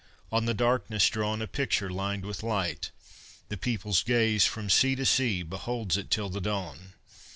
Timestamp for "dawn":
6.41-6.93